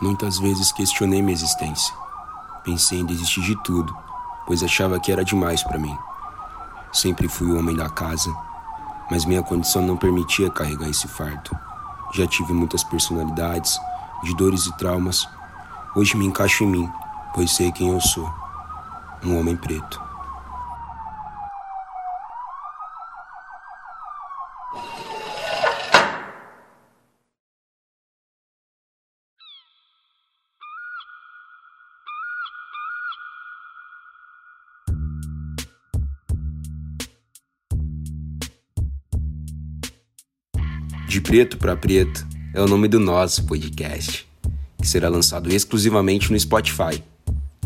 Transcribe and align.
Muitas 0.00 0.38
vezes 0.38 0.70
questionei 0.70 1.20
minha 1.20 1.34
existência. 1.34 1.92
Pensei 2.62 3.00
em 3.00 3.04
desistir 3.04 3.40
de 3.42 3.56
tudo, 3.64 3.96
pois 4.46 4.62
achava 4.62 5.00
que 5.00 5.10
era 5.10 5.24
demais 5.24 5.64
para 5.64 5.78
mim. 5.78 5.96
Sempre 6.92 7.26
fui 7.26 7.48
o 7.48 7.58
homem 7.58 7.74
da 7.74 7.88
casa, 7.90 8.32
mas 9.10 9.24
minha 9.24 9.42
condição 9.42 9.82
não 9.82 9.96
permitia 9.96 10.50
carregar 10.50 10.88
esse 10.88 11.08
fardo. 11.08 11.50
Já 12.14 12.28
tive 12.28 12.52
muitas 12.52 12.84
personalidades, 12.84 13.76
de 14.22 14.34
dores 14.36 14.66
e 14.66 14.76
traumas. 14.76 15.28
Hoje 15.96 16.16
me 16.16 16.26
encaixo 16.26 16.62
em 16.62 16.68
mim, 16.68 16.92
pois 17.34 17.50
sei 17.50 17.72
quem 17.72 17.90
eu 17.90 18.00
sou. 18.00 18.32
Um 19.24 19.36
homem 19.38 19.56
preto. 19.56 20.00
De 41.08 41.22
Preto 41.22 41.56
para 41.56 41.74
Preto 41.74 42.26
é 42.52 42.60
o 42.60 42.68
nome 42.68 42.86
do 42.86 43.00
nosso 43.00 43.42
podcast, 43.44 44.28
que 44.78 44.86
será 44.86 45.08
lançado 45.08 45.50
exclusivamente 45.50 46.30
no 46.30 46.38
Spotify. 46.38 47.02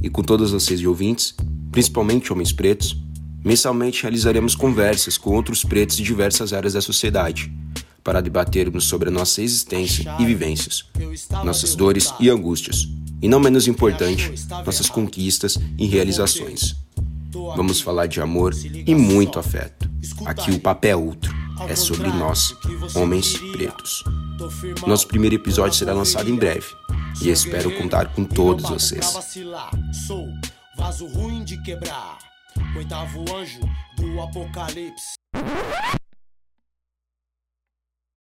E 0.00 0.08
com 0.08 0.22
todos 0.22 0.52
vocês 0.52 0.84
ouvintes, 0.84 1.34
principalmente 1.72 2.32
homens 2.32 2.52
pretos, 2.52 2.96
mensalmente 3.44 4.02
realizaremos 4.02 4.54
conversas 4.54 5.18
com 5.18 5.34
outros 5.34 5.64
pretos 5.64 5.96
de 5.96 6.04
diversas 6.04 6.52
áreas 6.52 6.74
da 6.74 6.80
sociedade, 6.80 7.52
para 8.04 8.20
debatermos 8.20 8.84
sobre 8.84 9.08
a 9.08 9.12
nossa 9.12 9.42
existência 9.42 10.08
e 10.20 10.24
vivências, 10.24 10.84
nossas 11.44 11.74
dores 11.74 12.14
e 12.20 12.30
angústias, 12.30 12.88
e 13.20 13.28
não 13.28 13.40
menos 13.40 13.66
importante, 13.66 14.32
nossas 14.64 14.88
conquistas 14.88 15.58
e 15.76 15.86
realizações. 15.86 16.76
Vamos 17.56 17.80
falar 17.80 18.06
de 18.06 18.20
amor 18.20 18.54
e 18.64 18.94
muito 18.94 19.40
afeto. 19.40 19.90
Aqui 20.26 20.52
o 20.52 20.60
papo 20.60 20.86
é 20.86 20.94
outro 20.94 21.41
é 21.68 21.76
sobre 21.76 22.08
nós, 22.08 22.56
homens 22.94 23.36
pretos. 23.52 24.04
Nosso 24.86 25.06
primeiro 25.06 25.36
episódio 25.36 25.78
será 25.78 25.92
lançado 25.92 26.28
em 26.28 26.36
breve 26.36 26.66
e 27.20 27.30
espero 27.30 27.76
contar 27.78 28.12
com 28.12 28.24
todos 28.24 28.68
vocês. 28.68 29.06
Sou 30.06 30.28
vaso 30.76 31.06
ruim 31.06 31.44
de 31.44 31.60
quebrar, 31.62 32.18
oitavo 32.76 33.24
anjo 33.34 33.60
do 33.96 34.20
apocalipse. 34.20 35.14